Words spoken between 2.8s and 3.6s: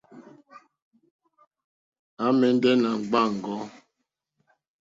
nà gbàáŋgò.